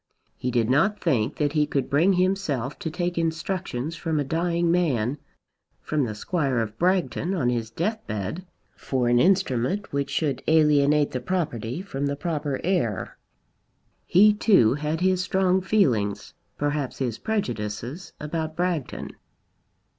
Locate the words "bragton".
6.79-7.35, 18.55-19.11